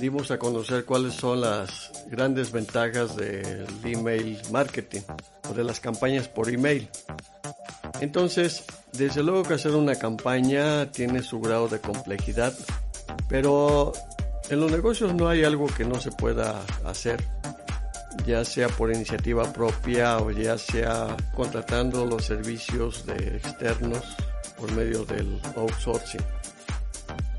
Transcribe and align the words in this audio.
dimos 0.00 0.30
a 0.30 0.38
conocer 0.38 0.84
cuáles 0.84 1.14
son 1.14 1.40
las 1.40 1.92
grandes 2.10 2.52
ventajas 2.52 3.16
del 3.16 3.66
email 3.84 4.38
marketing 4.50 5.02
o 5.48 5.54
de 5.54 5.64
las 5.64 5.80
campañas 5.80 6.28
por 6.28 6.50
email. 6.50 6.88
Entonces, 8.00 8.64
desde 8.92 9.22
luego 9.22 9.42
que 9.44 9.54
hacer 9.54 9.72
una 9.72 9.94
campaña 9.94 10.90
tiene 10.90 11.22
su 11.22 11.40
grado 11.40 11.68
de 11.68 11.80
complejidad 11.80 12.54
pero 13.28 13.92
en 14.48 14.60
los 14.60 14.70
negocios 14.70 15.14
no 15.14 15.28
hay 15.28 15.44
algo 15.44 15.66
que 15.66 15.84
no 15.84 16.00
se 16.00 16.12
pueda 16.12 16.62
hacer, 16.84 17.22
ya 18.26 18.44
sea 18.44 18.68
por 18.68 18.92
iniciativa 18.92 19.52
propia 19.52 20.18
o 20.18 20.30
ya 20.32 20.58
sea 20.58 21.16
contratando 21.34 22.04
los 22.04 22.24
servicios 22.24 23.06
de 23.06 23.36
externos 23.36 24.02
por 24.58 24.72
medio 24.72 25.04
del 25.04 25.40
outsourcing. 25.56 26.20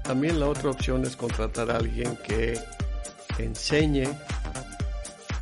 También 0.04 0.40
la 0.40 0.48
otra 0.48 0.70
opción 0.72 1.04
es 1.04 1.18
contratar 1.18 1.70
a 1.70 1.78
alguien 1.78 2.18
que 2.26 2.58
enseñe 3.38 4.08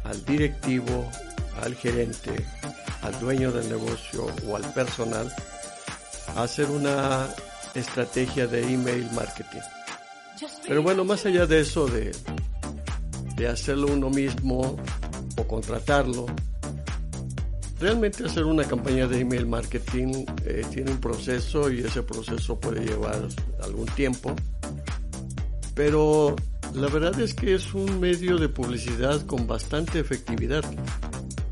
al 0.04 0.26
directivo, 0.26 1.10
al 1.62 1.76
gerente, 1.76 2.44
al 3.04 3.20
dueño 3.20 3.52
del 3.52 3.70
negocio 3.70 4.26
o 4.48 4.56
al 4.56 4.64
personal 4.74 5.32
a 6.36 6.44
hacer 6.44 6.70
una 6.72 7.28
estrategia 7.76 8.48
de 8.48 8.74
email 8.74 9.08
marketing. 9.12 9.62
Pero 10.68 10.82
bueno, 10.82 11.06
más 11.06 11.26
allá 11.26 11.46
de 11.46 11.60
eso, 11.60 11.88
de, 11.88 12.12
de 13.36 13.48
hacerlo 13.48 13.88
uno 13.88 14.10
mismo 14.10 14.78
o 15.38 15.48
contratarlo, 15.48 16.26
realmente 17.80 18.26
hacer 18.26 18.46
una 18.46 18.64
campaña 18.64 19.08
de 19.08 19.20
email 19.20 19.46
marketing 19.46 20.26
eh, 20.46 20.64
tiene 20.74 20.92
un 20.92 21.00
proceso 21.00 21.70
y 21.72 21.82
ese 21.82 22.04
proceso 22.04 22.60
puede 22.60 22.86
llevar 22.86 23.28
algún 23.62 23.86
tiempo. 23.88 24.36
Pero 25.74 26.36
la 26.74 26.88
verdad 26.88 27.20
es 27.20 27.34
que 27.34 27.56
es 27.56 27.74
un 27.74 28.00
medio 28.00 28.38
de 28.38 28.50
publicidad 28.50 29.26
con 29.26 29.48
bastante 29.48 30.00
efectividad. 30.00 30.64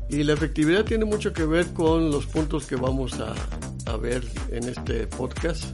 Y 0.08 0.22
la 0.22 0.34
efectividad 0.34 0.84
tiene 0.84 1.04
mucho 1.04 1.32
que 1.32 1.44
ver 1.44 1.72
con 1.72 2.10
los 2.10 2.26
puntos 2.26 2.66
que 2.66 2.76
vamos 2.76 3.18
a, 3.20 3.34
a 3.90 3.96
ver 3.96 4.22
en 4.50 4.68
este 4.68 5.06
podcast 5.06 5.64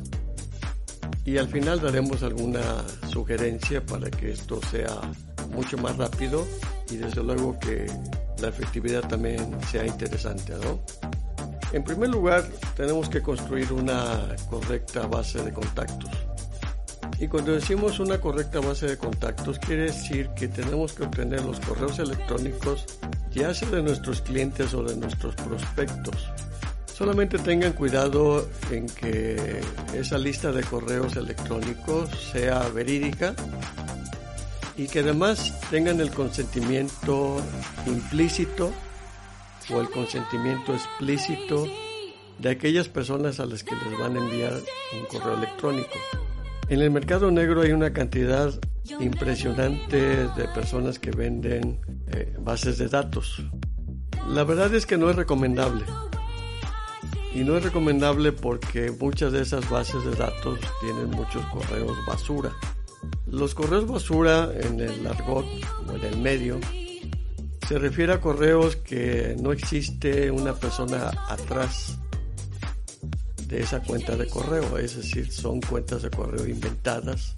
y 1.25 1.39
al 1.39 1.49
final 1.49 1.81
daremos 1.81 2.23
alguna 2.23 2.63
sugerencia 3.09 3.85
para 3.85 4.11
que 4.11 4.33
esto 4.33 4.61
sea 4.71 5.01
mucho 5.51 5.77
más 5.79 5.97
rápido 5.97 6.47
y 6.91 6.97
desde 6.97 7.23
luego 7.23 7.59
que 7.59 7.87
la 8.41 8.49
efectividad 8.49 9.07
también 9.09 9.57
sea 9.71 9.87
interesante, 9.87 10.55
¿no? 10.63 10.81
En 11.73 11.85
primer 11.85 12.09
lugar, 12.09 12.45
tenemos 12.77 13.09
que 13.09 13.23
construir 13.23 13.73
una 13.73 14.35
correcta 14.49 15.07
base 15.07 15.43
de 15.43 15.53
contactos. 15.53 16.11
Y 17.21 17.29
cuando 17.29 17.53
decimos 17.53 18.01
una 18.01 18.19
correcta 18.19 18.61
base 18.61 18.87
de 18.87 18.97
contactos, 18.97 19.59
quiere 19.59 19.85
decir 19.85 20.31
que 20.35 20.49
tenemos 20.49 20.95
que 20.95 21.05
obtener 21.05 21.45
los 21.45 21.61
correos 21.61 21.99
electrónicos, 21.99 22.87
ya 23.31 23.53
sea 23.53 23.69
de 23.71 23.83
nuestros 23.83 24.23
clientes 24.23 24.73
o 24.75 24.83
de 24.83 24.97
nuestros 24.97 25.35
prospectos. 25.37 26.31
Solamente 26.87 27.39
tengan 27.39 27.73
cuidado 27.73 28.49
en 28.71 28.87
que 28.87 29.61
esa 29.95 30.19
lista 30.19 30.51
de 30.51 30.63
correos 30.63 31.17
electrónicos 31.17 32.11
sea 32.33 32.69
verídica 32.69 33.35
y 34.81 34.87
que 34.89 35.01
además 35.01 35.61
tengan 35.69 36.01
el 36.01 36.11
consentimiento 36.11 37.37
implícito 37.87 38.73
o 39.71 39.79
el 39.79 39.91
consentimiento 39.91 40.73
explícito 40.73 41.67
de 42.39 42.49
aquellas 42.49 42.89
personas 42.89 43.41
a 43.41 43.45
las 43.45 43.63
que 43.63 43.75
les 43.75 43.99
van 43.99 44.17
a 44.17 44.21
enviar 44.21 44.55
un 44.55 45.05
correo 45.05 45.37
electrónico. 45.37 45.99
En 46.71 46.81
el 46.81 46.91
mercado 46.91 47.31
negro 47.31 47.61
hay 47.61 47.73
una 47.73 47.93
cantidad 47.93 48.59
impresionante 49.01 50.29
de 50.29 50.49
personas 50.55 50.99
que 50.99 51.11
venden 51.11 51.79
eh, 52.13 52.35
bases 52.41 52.79
de 52.79 52.89
datos. 52.89 53.43
La 54.31 54.45
verdad 54.45 54.75
es 54.75 54.87
que 54.87 54.97
no 54.97 55.11
es 55.11 55.17
recomendable 55.17 55.85
y 57.35 57.41
no 57.41 57.59
es 57.59 57.65
recomendable 57.65 58.33
porque 58.33 58.91
muchas 58.99 59.33
de 59.33 59.43
esas 59.43 59.69
bases 59.69 60.03
de 60.07 60.15
datos 60.15 60.59
tienen 60.81 61.11
muchos 61.11 61.45
correos 61.47 61.99
basura. 62.07 62.51
Los 63.31 63.55
correos 63.55 63.87
basura 63.87 64.51
en 64.55 64.81
el 64.81 65.07
argot 65.07 65.47
o 65.89 65.93
en 65.93 66.05
el 66.05 66.19
medio 66.19 66.59
se 67.67 67.79
refiere 67.79 68.13
a 68.13 68.21
correos 68.21 68.77
que 68.77 69.37
no 69.41 69.53
existe 69.53 70.31
una 70.31 70.55
persona 70.55 71.11
atrás 71.29 71.99
de 73.47 73.61
esa 73.61 73.81
cuenta 73.83 74.17
de 74.17 74.27
correo, 74.29 74.79
es 74.79 74.97
decir, 74.97 75.31
son 75.31 75.61
cuentas 75.61 76.03
de 76.03 76.11
correo 76.11 76.47
inventadas 76.47 77.35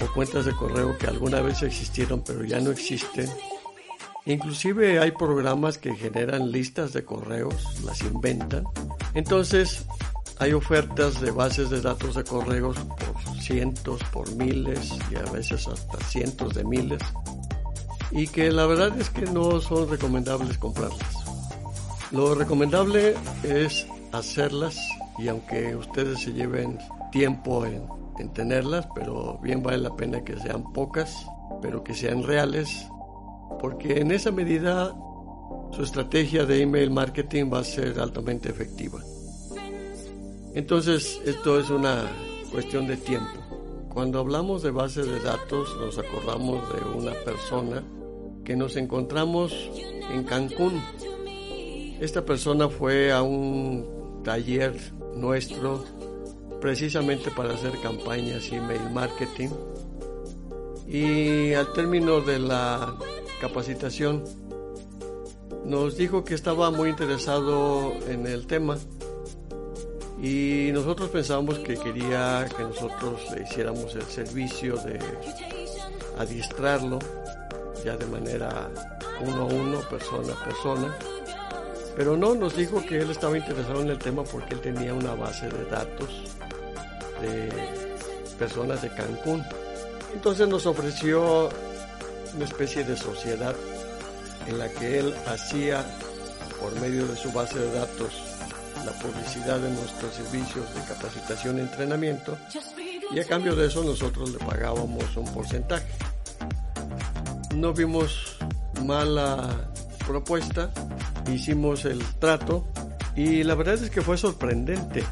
o 0.00 0.12
cuentas 0.12 0.44
de 0.44 0.52
correo 0.52 0.96
que 0.98 1.06
alguna 1.06 1.40
vez 1.40 1.62
existieron 1.62 2.22
pero 2.24 2.44
ya 2.44 2.60
no 2.60 2.70
existen 2.70 3.28
Inclusive 4.28 4.98
hay 4.98 5.12
programas 5.12 5.78
que 5.78 5.94
generan 5.94 6.52
listas 6.52 6.92
de 6.92 7.02
correos, 7.02 7.82
las 7.82 8.02
inventan. 8.02 8.64
Entonces 9.14 9.86
hay 10.38 10.52
ofertas 10.52 11.20
de 11.20 11.30
bases 11.30 11.70
de 11.70 11.80
datos 11.80 12.14
de 12.14 12.24
correos 12.24 12.76
por 12.78 13.40
cientos, 13.40 14.00
por 14.12 14.30
miles 14.36 14.92
y 15.10 15.16
a 15.16 15.30
veces 15.32 15.66
hasta 15.66 15.98
cientos 16.04 16.54
de 16.54 16.64
miles. 16.64 17.02
Y 18.10 18.26
que 18.28 18.50
la 18.50 18.66
verdad 18.66 18.98
es 18.98 19.10
que 19.10 19.22
no 19.22 19.60
son 19.60 19.90
recomendables 19.90 20.58
comprarlas. 20.58 21.00
Lo 22.10 22.34
recomendable 22.34 23.14
es 23.42 23.86
hacerlas 24.12 24.78
y 25.18 25.28
aunque 25.28 25.76
ustedes 25.76 26.20
se 26.20 26.32
lleven 26.32 26.78
tiempo 27.12 27.66
en, 27.66 27.82
en 28.18 28.32
tenerlas, 28.32 28.86
pero 28.94 29.38
bien 29.42 29.62
vale 29.62 29.78
la 29.78 29.94
pena 29.94 30.24
que 30.24 30.38
sean 30.38 30.72
pocas, 30.72 31.26
pero 31.60 31.84
que 31.84 31.94
sean 31.94 32.22
reales 32.22 32.86
porque 33.58 34.00
en 34.00 34.12
esa 34.12 34.30
medida 34.30 34.94
su 35.72 35.82
estrategia 35.82 36.44
de 36.46 36.62
email 36.62 36.90
marketing 36.90 37.50
va 37.52 37.60
a 37.60 37.64
ser 37.64 37.98
altamente 37.98 38.48
efectiva. 38.48 39.00
Entonces, 40.58 41.22
esto 41.24 41.60
es 41.60 41.70
una 41.70 42.02
cuestión 42.50 42.88
de 42.88 42.96
tiempo. 42.96 43.30
Cuando 43.90 44.18
hablamos 44.18 44.60
de 44.60 44.72
base 44.72 45.04
de 45.04 45.20
datos, 45.20 45.68
nos 45.78 45.96
acordamos 45.98 46.60
de 46.74 46.98
una 46.98 47.12
persona 47.12 47.84
que 48.44 48.56
nos 48.56 48.74
encontramos 48.74 49.54
en 50.10 50.24
Cancún. 50.24 50.82
Esta 52.00 52.24
persona 52.24 52.68
fue 52.68 53.12
a 53.12 53.22
un 53.22 54.20
taller 54.24 54.74
nuestro 55.14 55.84
precisamente 56.60 57.30
para 57.30 57.54
hacer 57.54 57.78
campañas 57.80 58.50
email 58.50 58.90
marketing 58.92 59.50
y 60.88 61.52
al 61.52 61.72
término 61.72 62.20
de 62.20 62.40
la 62.40 62.96
capacitación, 63.40 64.24
nos 65.64 65.96
dijo 65.96 66.24
que 66.24 66.34
estaba 66.34 66.72
muy 66.72 66.88
interesado 66.88 67.92
en 68.08 68.26
el 68.26 68.48
tema 68.48 68.76
y 70.20 70.70
nosotros 70.72 71.10
pensábamos 71.10 71.58
que 71.60 71.76
quería 71.76 72.48
que 72.56 72.62
nosotros 72.64 73.20
le 73.34 73.42
hiciéramos 73.42 73.94
el 73.94 74.02
servicio 74.02 74.76
de 74.78 74.98
adiestrarlo 76.18 76.98
ya 77.84 77.96
de 77.96 78.06
manera 78.06 78.68
uno 79.20 79.42
a 79.42 79.44
uno, 79.44 79.80
persona 79.88 80.32
a 80.32 80.44
persona. 80.44 80.96
Pero 81.96 82.16
no, 82.16 82.34
nos 82.34 82.56
dijo 82.56 82.84
que 82.84 82.98
él 82.98 83.10
estaba 83.10 83.36
interesado 83.36 83.80
en 83.82 83.90
el 83.90 83.98
tema 83.98 84.24
porque 84.24 84.54
él 84.54 84.60
tenía 84.60 84.94
una 84.94 85.14
base 85.14 85.48
de 85.48 85.64
datos 85.66 86.08
de 87.20 87.48
personas 88.38 88.82
de 88.82 88.90
Cancún. 88.90 89.44
Entonces 90.14 90.48
nos 90.48 90.66
ofreció 90.66 91.48
una 92.34 92.44
especie 92.44 92.84
de 92.84 92.96
sociedad 92.96 93.54
en 94.46 94.58
la 94.58 94.68
que 94.68 94.98
él 94.98 95.14
hacía 95.26 95.84
por 96.60 96.72
medio 96.80 97.06
de 97.06 97.16
su 97.16 97.32
base 97.32 97.58
de 97.58 97.70
datos 97.72 98.27
la 98.84 98.92
publicidad 98.92 99.58
de 99.58 99.70
nuestros 99.70 100.14
servicios 100.14 100.74
de 100.74 100.80
capacitación 100.82 101.58
y 101.58 101.60
entrenamiento 101.60 102.36
y 103.14 103.20
a 103.20 103.24
cambio 103.24 103.54
de 103.56 103.66
eso 103.66 103.82
nosotros 103.82 104.30
le 104.30 104.38
pagábamos 104.38 105.16
un 105.16 105.32
porcentaje. 105.32 105.86
No 107.54 107.72
vimos 107.72 108.36
mala 108.84 109.70
propuesta, 110.06 110.70
hicimos 111.32 111.84
el 111.84 112.02
trato 112.18 112.66
y 113.16 113.42
la 113.42 113.54
verdad 113.54 113.74
es 113.74 113.90
que 113.90 114.02
fue 114.02 114.18
sorprendente. 114.18 115.04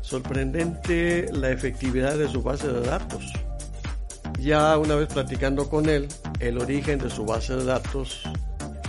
Sorprendente 0.00 1.26
la 1.32 1.50
efectividad 1.50 2.16
de 2.16 2.28
su 2.28 2.42
base 2.42 2.68
de 2.68 2.80
datos. 2.82 3.32
Ya 4.38 4.76
una 4.76 4.94
vez 4.96 5.08
platicando 5.08 5.68
con 5.68 5.88
él, 5.88 6.08
el 6.40 6.58
origen 6.58 6.98
de 6.98 7.08
su 7.08 7.24
base 7.24 7.56
de 7.56 7.64
datos, 7.64 8.22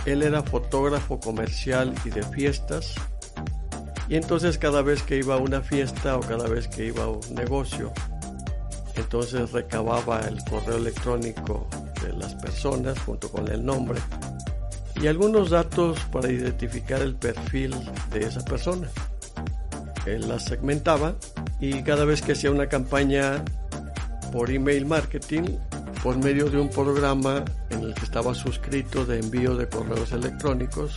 él 0.04 0.22
era 0.22 0.42
fotógrafo 0.42 1.18
comercial 1.18 1.94
y 2.04 2.10
de 2.10 2.22
fiestas. 2.24 2.94
Y 4.08 4.16
entonces 4.16 4.58
cada 4.58 4.82
vez 4.82 5.02
que 5.02 5.18
iba 5.18 5.34
a 5.34 5.38
una 5.38 5.62
fiesta 5.62 6.16
o 6.16 6.20
cada 6.20 6.46
vez 6.48 6.68
que 6.68 6.86
iba 6.86 7.04
a 7.04 7.08
un 7.08 7.34
negocio, 7.34 7.92
entonces 8.96 9.52
recababa 9.52 10.20
el 10.20 10.38
correo 10.44 10.76
electrónico 10.76 11.66
de 12.02 12.12
las 12.12 12.34
personas 12.34 12.98
junto 13.00 13.30
con 13.30 13.48
el 13.48 13.64
nombre 13.64 13.98
y 15.00 15.06
algunos 15.06 15.50
datos 15.50 15.98
para 16.12 16.30
identificar 16.30 17.02
el 17.02 17.14
perfil 17.16 17.74
de 18.12 18.20
esa 18.20 18.44
persona. 18.44 18.88
Él 20.06 20.28
las 20.28 20.44
segmentaba 20.44 21.14
y 21.60 21.82
cada 21.82 22.04
vez 22.04 22.22
que 22.22 22.32
hacía 22.32 22.50
una 22.50 22.68
campaña 22.68 23.42
por 24.32 24.50
email 24.50 24.86
marketing, 24.86 25.58
por 26.02 26.16
medio 26.18 26.50
de 26.50 26.58
un 26.58 26.68
programa 26.68 27.44
en 27.70 27.82
el 27.82 27.94
que 27.94 28.04
estaba 28.04 28.34
suscrito 28.34 29.04
de 29.06 29.20
envío 29.20 29.56
de 29.56 29.68
correos 29.68 30.12
electrónicos, 30.12 30.94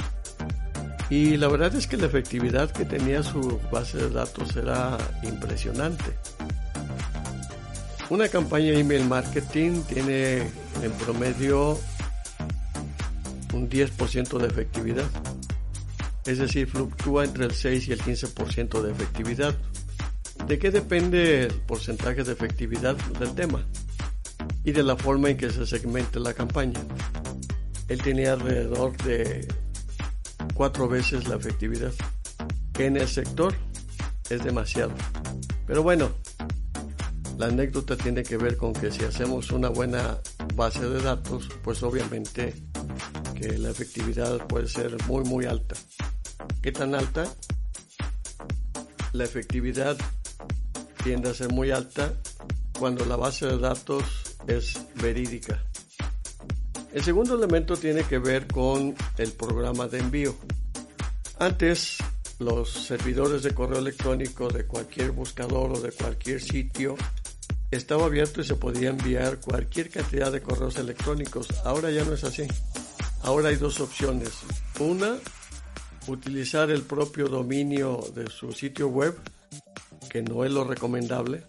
y 1.10 1.38
la 1.38 1.48
verdad 1.48 1.74
es 1.76 1.88
que 1.88 1.98
la 1.98 2.08
efectividad 2.08 2.72
que 2.72 2.86
tenía 2.86 3.24
su 3.24 3.60
base 3.72 3.98
de 3.98 4.10
datos 4.10 4.56
era 4.56 4.98
impresionante. 5.24 6.14
Una 8.10 8.28
campaña 8.28 8.72
email 8.72 9.06
marketing 9.06 9.82
tiene 9.84 10.40
en 10.82 10.92
promedio 11.04 11.78
un 13.54 13.70
10% 13.70 14.38
de 14.38 14.48
efectividad. 14.48 15.10
Es 16.26 16.40
decir, 16.40 16.68
fluctúa 16.68 17.24
entre 17.24 17.46
el 17.46 17.52
6 17.52 17.88
y 17.88 17.94
el 17.94 18.02
15% 18.02 18.82
de 18.82 18.92
efectividad. 18.92 19.56
¿De 20.46 20.60
qué 20.60 20.72
depende 20.72 21.44
el 21.44 21.54
porcentaje 21.54 22.24
de 22.24 22.34
efectividad 22.34 22.96
del 23.20 23.34
tema? 23.34 23.66
Y 24.64 24.72
de 24.72 24.84
la 24.84 24.98
forma 24.98 25.30
en 25.30 25.38
que 25.38 25.50
se 25.50 25.66
segmente 25.66 26.20
la 26.20 26.34
campaña. 26.34 26.80
Él 27.88 28.02
tenía 28.02 28.34
alrededor 28.34 28.96
de 28.98 29.48
cuatro 30.58 30.90
veces 30.90 31.28
la 31.28 31.36
efectividad, 31.36 31.94
en 32.80 32.98
el 32.98 33.08
sector 33.08 33.54
es 34.28 34.44
demasiado. 34.44 34.92
Pero 35.68 35.84
bueno, 35.84 36.10
la 37.38 37.46
anécdota 37.46 37.96
tiene 37.96 38.24
que 38.24 38.38
ver 38.38 38.58
con 38.58 38.74
que 38.74 38.92
si 38.92 39.04
hacemos 39.04 39.52
una 39.52 39.70
buena 39.70 40.18
base 40.56 40.90
de 40.90 41.00
datos, 41.00 41.48
pues 41.64 41.84
obviamente 41.84 42.56
que 43.40 43.60
la 43.60 43.70
efectividad 43.70 44.48
puede 44.48 44.68
ser 44.68 44.98
muy 45.06 45.24
muy 45.26 45.46
alta. 45.46 45.76
¿Qué 46.64 46.72
tan 46.72 46.96
alta? 46.96 47.32
La 49.14 49.26
efectividad 49.26 49.96
tiende 51.04 51.30
a 51.30 51.36
ser 51.36 51.54
muy 51.54 51.70
alta 51.70 52.16
cuando 52.80 53.06
la 53.06 53.16
base 53.16 53.46
de 53.46 53.60
datos 53.60 54.04
es 54.48 54.80
verídica. 54.96 55.67
El 56.98 57.04
segundo 57.04 57.36
elemento 57.36 57.78
tiene 57.78 58.06
que 58.06 58.18
ver 58.18 58.48
con 58.48 58.96
el 59.20 59.32
programa 59.34 59.88
de 59.88 60.00
envío. 60.00 60.36
Antes, 61.38 61.98
los 62.40 62.72
servidores 62.72 63.44
de 63.44 63.54
correo 63.54 63.78
electrónico 63.78 64.48
de 64.48 64.66
cualquier 64.66 65.12
buscador 65.12 65.74
o 65.74 65.80
de 65.80 65.92
cualquier 65.92 66.42
sitio 66.42 66.96
estaba 67.70 68.06
abierto 68.06 68.42
y 68.42 68.46
se 68.46 68.56
podía 68.56 68.90
enviar 68.90 69.40
cualquier 69.40 69.92
cantidad 69.92 70.32
de 70.32 70.42
correos 70.42 70.76
electrónicos. 70.78 71.48
Ahora 71.64 71.92
ya 71.92 72.04
no 72.04 72.14
es 72.14 72.24
así. 72.24 72.48
Ahora 73.22 73.50
hay 73.50 73.58
dos 73.58 73.80
opciones. 73.80 74.32
Una, 74.80 75.18
utilizar 76.08 76.72
el 76.72 76.82
propio 76.82 77.28
dominio 77.28 78.04
de 78.16 78.28
su 78.32 78.54
sitio 78.54 78.88
web, 78.88 79.16
que 80.10 80.24
no 80.24 80.44
es 80.44 80.52
lo 80.52 80.64
recomendable, 80.64 81.44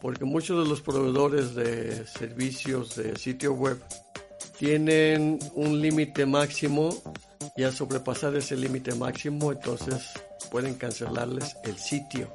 porque 0.00 0.24
muchos 0.24 0.62
de 0.62 0.70
los 0.70 0.80
proveedores 0.80 1.56
de 1.56 2.06
servicios 2.06 2.94
de 2.94 3.16
sitio 3.16 3.52
web 3.52 3.82
tienen 4.58 5.38
un 5.54 5.80
límite 5.80 6.24
máximo 6.24 6.94
y 7.56 7.64
al 7.64 7.72
sobrepasar 7.72 8.34
ese 8.36 8.56
límite 8.56 8.94
máximo 8.94 9.52
entonces 9.52 10.12
pueden 10.50 10.74
cancelarles 10.74 11.56
el 11.64 11.76
sitio 11.78 12.32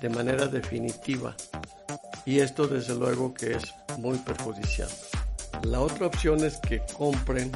de 0.00 0.08
manera 0.08 0.46
definitiva 0.46 1.36
y 2.24 2.40
esto 2.40 2.66
desde 2.66 2.94
luego 2.94 3.34
que 3.34 3.52
es 3.52 3.74
muy 3.98 4.16
perjudicial. 4.18 4.88
La 5.64 5.80
otra 5.80 6.06
opción 6.06 6.42
es 6.42 6.56
que 6.58 6.80
compren 6.96 7.52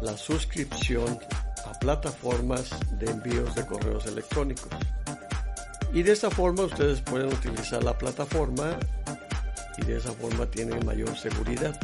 la 0.00 0.16
suscripción 0.16 1.18
a 1.64 1.72
plataformas 1.78 2.70
de 2.98 3.10
envíos 3.10 3.54
de 3.54 3.66
correos 3.66 4.06
electrónicos. 4.06 4.70
Y 5.92 6.02
de 6.02 6.12
esta 6.12 6.30
forma 6.30 6.62
ustedes 6.64 7.00
pueden 7.00 7.28
utilizar 7.28 7.82
la 7.82 7.96
plataforma 7.98 8.78
y 9.78 9.84
de 9.84 9.96
esa 9.96 10.12
forma 10.12 10.46
tienen 10.46 10.84
mayor 10.86 11.16
seguridad 11.16 11.78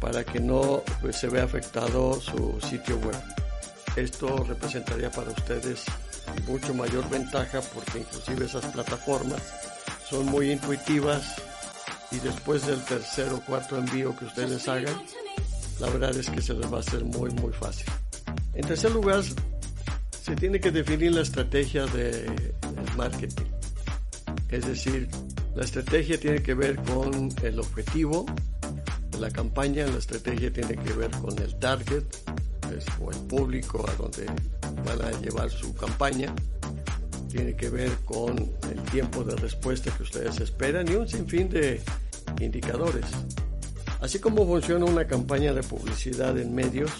para 0.00 0.24
que 0.24 0.40
no 0.40 0.82
pues, 1.00 1.16
se 1.16 1.28
vea 1.28 1.44
afectado 1.44 2.20
su 2.20 2.58
sitio 2.60 2.98
web. 2.98 3.16
Esto 3.96 4.44
representaría 4.44 5.10
para 5.10 5.30
ustedes 5.30 5.84
mucho 6.46 6.74
mayor 6.74 7.08
ventaja 7.08 7.60
porque 7.74 7.98
inclusive 7.98 8.46
esas 8.46 8.64
plataformas 8.66 9.42
son 10.08 10.26
muy 10.26 10.52
intuitivas 10.52 11.36
y 12.10 12.18
después 12.18 12.66
del 12.66 12.82
tercer 12.84 13.32
o 13.32 13.40
cuarto 13.40 13.76
envío 13.76 14.16
que 14.16 14.24
ustedes 14.26 14.68
hagan, 14.68 14.94
la 15.80 15.88
verdad 15.90 16.16
es 16.16 16.30
que 16.30 16.40
se 16.40 16.54
les 16.54 16.72
va 16.72 16.78
a 16.78 16.80
hacer 16.80 17.04
muy 17.04 17.30
muy 17.30 17.52
fácil. 17.52 17.86
En 18.54 18.66
tercer 18.66 18.90
lugar, 18.92 19.22
se 20.22 20.36
tiene 20.36 20.60
que 20.60 20.70
definir 20.70 21.12
la 21.12 21.22
estrategia 21.22 21.86
de 21.86 22.54
marketing. 22.96 23.46
Es 24.48 24.66
decir, 24.66 25.08
la 25.54 25.64
estrategia 25.64 26.18
tiene 26.18 26.42
que 26.42 26.54
ver 26.54 26.76
con 26.76 27.28
el 27.42 27.58
objetivo 27.58 28.26
la 29.18 29.30
campaña, 29.30 29.86
la 29.86 29.98
estrategia 29.98 30.52
tiene 30.52 30.76
que 30.76 30.92
ver 30.92 31.10
con 31.10 31.38
el 31.38 31.58
target 31.58 32.04
o 33.00 33.10
el 33.10 33.18
público 33.26 33.84
a 33.88 33.94
donde 33.94 34.26
van 34.84 35.02
a 35.02 35.10
llevar 35.20 35.50
su 35.50 35.74
campaña 35.74 36.34
tiene 37.28 37.54
que 37.54 37.68
ver 37.68 37.90
con 38.04 38.38
el 38.38 38.82
tiempo 38.90 39.22
de 39.22 39.36
respuesta 39.36 39.94
que 39.96 40.02
ustedes 40.02 40.40
esperan 40.40 40.90
y 40.90 40.94
un 40.94 41.06
sinfín 41.06 41.48
de 41.48 41.80
indicadores. 42.40 43.04
Así 44.00 44.18
como 44.18 44.46
funciona 44.46 44.84
una 44.84 45.06
campaña 45.06 45.52
de 45.52 45.62
publicidad 45.62 46.38
en 46.38 46.54
medios 46.54 46.90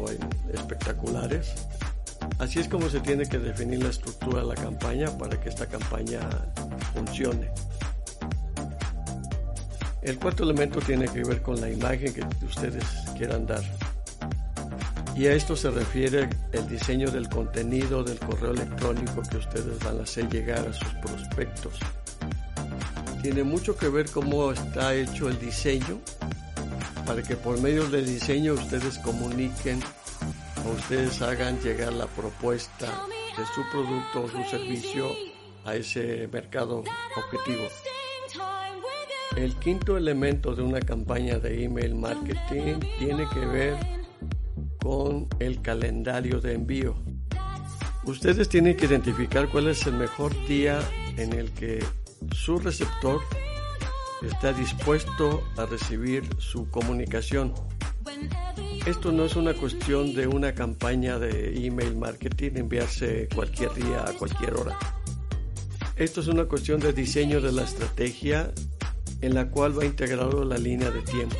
o 0.00 0.10
en 0.10 0.18
espectaculares, 0.52 1.52
así 2.38 2.58
es 2.58 2.68
como 2.68 2.88
se 2.88 3.00
tiene 3.00 3.28
que 3.28 3.38
definir 3.38 3.82
la 3.82 3.90
estructura 3.90 4.40
de 4.40 4.48
la 4.48 4.54
campaña 4.54 5.16
para 5.16 5.40
que 5.40 5.48
esta 5.48 5.66
campaña 5.66 6.20
funcione. 6.94 7.50
El 10.02 10.18
cuarto 10.18 10.42
elemento 10.42 10.80
tiene 10.80 11.06
que 11.06 11.22
ver 11.22 11.42
con 11.42 11.60
la 11.60 11.70
imagen 11.70 12.12
que 12.12 12.24
ustedes 12.44 12.84
quieran 13.16 13.46
dar. 13.46 13.62
Y 15.16 15.26
a 15.26 15.34
esto 15.34 15.54
se 15.54 15.70
refiere 15.70 16.28
el 16.52 16.68
diseño 16.68 17.08
del 17.10 17.28
contenido 17.28 18.02
del 18.02 18.18
correo 18.18 18.50
electrónico 18.50 19.22
que 19.30 19.36
ustedes 19.36 19.78
van 19.84 20.00
a 20.00 20.02
hacer 20.02 20.28
llegar 20.28 20.66
a 20.66 20.72
sus 20.72 20.88
prospectos. 20.94 21.78
Tiene 23.22 23.44
mucho 23.44 23.76
que 23.76 23.88
ver 23.88 24.10
cómo 24.10 24.50
está 24.50 24.92
hecho 24.94 25.28
el 25.28 25.38
diseño 25.38 26.00
para 27.06 27.22
que 27.22 27.36
por 27.36 27.60
medio 27.60 27.88
del 27.88 28.06
diseño 28.06 28.54
ustedes 28.54 28.98
comuniquen 28.98 29.80
o 30.66 30.72
ustedes 30.72 31.22
hagan 31.22 31.60
llegar 31.60 31.92
la 31.92 32.06
propuesta 32.06 32.86
de 33.38 33.46
su 33.54 33.62
producto 33.70 34.24
o 34.24 34.28
su 34.28 34.50
servicio 34.50 35.06
a 35.64 35.76
ese 35.76 36.28
mercado 36.32 36.82
objetivo. 37.16 37.68
El 39.36 39.54
quinto 39.56 39.96
elemento 39.96 40.54
de 40.54 40.62
una 40.62 40.80
campaña 40.80 41.38
de 41.38 41.64
email 41.64 41.94
marketing 41.94 42.80
tiene 42.98 43.26
que 43.32 43.40
ver 43.40 43.76
con 44.78 45.28
el 45.38 45.62
calendario 45.62 46.40
de 46.40 46.54
envío. 46.54 46.94
Ustedes 48.04 48.48
tienen 48.48 48.76
que 48.76 48.86
identificar 48.86 49.48
cuál 49.48 49.68
es 49.68 49.86
el 49.86 49.94
mejor 49.94 50.32
día 50.46 50.80
en 51.16 51.32
el 51.32 51.50
que 51.52 51.82
su 52.34 52.58
receptor 52.58 53.20
está 54.22 54.52
dispuesto 54.52 55.42
a 55.56 55.66
recibir 55.66 56.24
su 56.38 56.68
comunicación. 56.68 57.54
Esto 58.86 59.12
no 59.12 59.24
es 59.24 59.36
una 59.36 59.54
cuestión 59.54 60.14
de 60.14 60.26
una 60.26 60.54
campaña 60.54 61.18
de 61.18 61.66
email 61.66 61.96
marketing 61.96 62.52
enviarse 62.56 63.28
cualquier 63.34 63.72
día 63.74 64.04
a 64.06 64.12
cualquier 64.12 64.54
hora. 64.54 64.78
Esto 65.96 66.20
es 66.20 66.26
una 66.26 66.44
cuestión 66.46 66.80
de 66.80 66.92
diseño 66.92 67.40
de 67.40 67.52
la 67.52 67.62
estrategia 67.62 68.52
en 69.22 69.34
la 69.34 69.48
cual 69.48 69.78
va 69.78 69.84
integrado 69.84 70.44
la 70.44 70.58
línea 70.58 70.90
de 70.90 71.00
tiempo. 71.02 71.36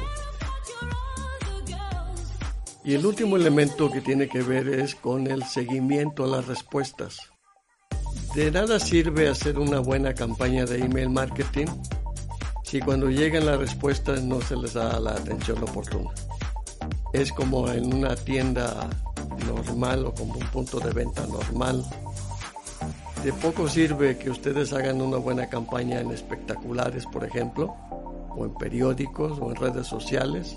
Y 2.84 2.94
el 2.94 3.06
último 3.06 3.36
elemento 3.36 3.90
que 3.90 4.00
tiene 4.00 4.28
que 4.28 4.42
ver 4.42 4.68
es 4.68 4.94
con 4.94 5.26
el 5.26 5.44
seguimiento 5.44 6.24
a 6.24 6.28
las 6.28 6.46
respuestas. 6.46 7.18
De 8.34 8.50
nada 8.50 8.80
sirve 8.80 9.28
hacer 9.28 9.58
una 9.58 9.78
buena 9.78 10.14
campaña 10.14 10.64
de 10.64 10.78
email 10.78 11.10
marketing 11.10 11.66
si 12.64 12.80
cuando 12.80 13.10
llegan 13.10 13.44
las 13.44 13.58
respuestas 13.58 14.22
no 14.22 14.40
se 14.40 14.56
les 14.56 14.72
da 14.72 14.98
la 14.98 15.10
atención 15.10 15.62
oportuna. 15.62 16.10
es 17.12 17.30
como 17.30 17.68
en 17.68 17.92
una 17.92 18.16
tienda 18.16 18.88
normal 19.46 20.06
o 20.06 20.14
como 20.14 20.34
un 20.34 20.46
punto 20.46 20.80
de 20.80 20.92
venta 20.92 21.26
normal. 21.26 21.84
De 23.24 23.32
poco 23.32 23.68
sirve 23.68 24.18
que 24.18 24.30
ustedes 24.30 24.72
hagan 24.72 25.00
una 25.00 25.16
buena 25.16 25.48
campaña 25.48 26.00
en 26.00 26.10
espectaculares, 26.10 27.06
por 27.06 27.24
ejemplo, 27.24 27.72
o 28.36 28.44
en 28.44 28.52
periódicos 28.54 29.38
o 29.40 29.48
en 29.48 29.54
redes 29.54 29.86
sociales, 29.86 30.56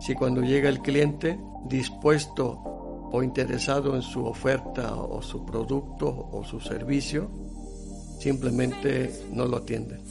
si 0.00 0.14
cuando 0.14 0.42
llega 0.42 0.68
el 0.68 0.80
cliente 0.80 1.38
dispuesto 1.64 2.60
o 3.10 3.22
interesado 3.22 3.94
en 3.94 4.02
su 4.02 4.26
oferta 4.26 4.94
o 4.94 5.22
su 5.22 5.46
producto 5.46 6.28
o 6.32 6.44
su 6.44 6.60
servicio, 6.60 7.30
simplemente 8.18 9.10
no 9.32 9.46
lo 9.46 9.56
atienden. 9.56 10.02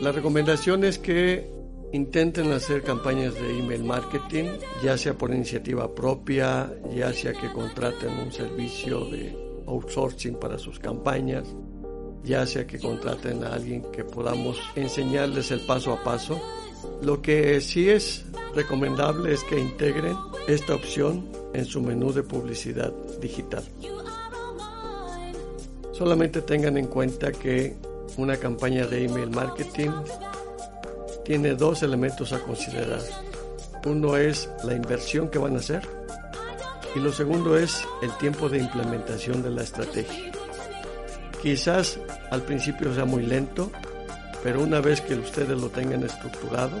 La 0.00 0.12
recomendación 0.12 0.84
es 0.84 1.00
que 1.00 1.50
intenten 1.92 2.52
hacer 2.52 2.84
campañas 2.84 3.34
de 3.34 3.58
email 3.58 3.82
marketing, 3.82 4.44
ya 4.80 4.96
sea 4.96 5.14
por 5.14 5.34
iniciativa 5.34 5.92
propia, 5.92 6.72
ya 6.94 7.12
sea 7.12 7.32
que 7.32 7.50
contraten 7.52 8.10
un 8.12 8.30
servicio 8.30 9.06
de 9.06 9.43
outsourcing 9.66 10.36
para 10.36 10.58
sus 10.58 10.78
campañas, 10.78 11.46
ya 12.22 12.46
sea 12.46 12.66
que 12.66 12.78
contraten 12.78 13.44
a 13.44 13.54
alguien 13.54 13.82
que 13.92 14.04
podamos 14.04 14.58
enseñarles 14.74 15.50
el 15.50 15.60
paso 15.60 15.92
a 15.92 16.02
paso. 16.02 16.40
Lo 17.02 17.20
que 17.20 17.60
sí 17.60 17.88
es 17.88 18.24
recomendable 18.54 19.32
es 19.32 19.42
que 19.44 19.58
integren 19.58 20.16
esta 20.46 20.74
opción 20.74 21.28
en 21.52 21.64
su 21.64 21.80
menú 21.80 22.12
de 22.12 22.22
publicidad 22.22 22.92
digital. 23.20 23.64
Solamente 25.92 26.42
tengan 26.42 26.76
en 26.76 26.86
cuenta 26.86 27.30
que 27.30 27.76
una 28.16 28.36
campaña 28.36 28.86
de 28.86 29.04
email 29.04 29.30
marketing 29.30 29.90
tiene 31.24 31.54
dos 31.54 31.82
elementos 31.82 32.32
a 32.32 32.40
considerar. 32.40 33.00
Uno 33.86 34.16
es 34.16 34.48
la 34.64 34.74
inversión 34.74 35.28
que 35.28 35.38
van 35.38 35.56
a 35.56 35.58
hacer 35.58 36.03
y 36.94 37.00
lo 37.00 37.12
segundo 37.12 37.56
es 37.56 37.84
el 38.02 38.16
tiempo 38.18 38.48
de 38.48 38.58
implementación 38.58 39.42
de 39.42 39.50
la 39.50 39.62
estrategia. 39.62 40.32
Quizás 41.42 41.98
al 42.30 42.42
principio 42.42 42.94
sea 42.94 43.04
muy 43.04 43.24
lento, 43.24 43.70
pero 44.42 44.62
una 44.62 44.80
vez 44.80 45.00
que 45.00 45.14
ustedes 45.14 45.58
lo 45.58 45.68
tengan 45.68 46.04
estructurado, 46.04 46.80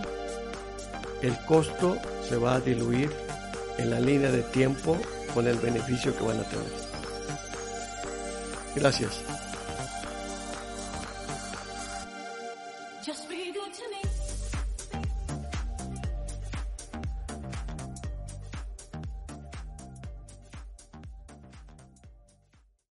el 1.22 1.36
costo 1.46 1.96
se 2.28 2.36
va 2.36 2.54
a 2.54 2.60
diluir 2.60 3.10
en 3.78 3.90
la 3.90 4.00
línea 4.00 4.30
de 4.30 4.42
tiempo 4.42 4.96
con 5.32 5.46
el 5.46 5.56
beneficio 5.56 6.16
que 6.16 6.24
van 6.24 6.38
a 6.38 6.44
tener. 6.44 6.72
Gracias. 8.76 9.43